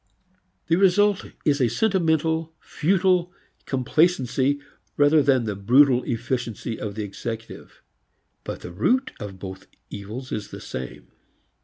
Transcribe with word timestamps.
The 0.65 0.77
result 0.77 1.25
is 1.45 1.61
a 1.61 1.67
sentimental 1.67 2.55
futile 2.59 3.31
complacency 3.67 4.59
rather 4.97 5.21
than 5.21 5.43
the 5.43 5.55
brutal 5.55 6.01
efficiency 6.05 6.79
of 6.79 6.95
the 6.95 7.03
executive. 7.03 7.83
But 8.43 8.61
the 8.61 8.71
root 8.71 9.11
of 9.19 9.37
both 9.37 9.67
evils 9.91 10.31
is 10.31 10.49
the 10.49 10.59
same. 10.59 11.11